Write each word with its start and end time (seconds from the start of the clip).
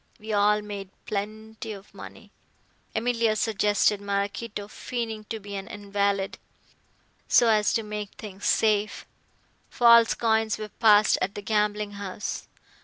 We 0.19 0.33
all 0.33 0.63
made 0.63 0.89
plenty 1.05 1.73
of 1.73 1.93
money. 1.93 2.31
Emilia 2.95 3.35
suggested 3.35 4.01
Maraquito 4.01 4.67
feigning 4.67 5.25
to 5.25 5.39
be 5.39 5.53
an 5.55 5.67
invalid, 5.67 6.39
so 7.27 7.49
as 7.49 7.71
to 7.75 7.83
make 7.83 8.09
things 8.15 8.47
safe. 8.47 9.05
False 9.69 10.15
coins 10.15 10.57
were 10.57 10.69
passed 10.69 11.19
at 11.21 11.35
the 11.35 11.43
gambling 11.43 11.91
house. 11.91 12.47